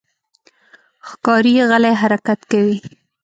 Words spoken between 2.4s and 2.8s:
کوي.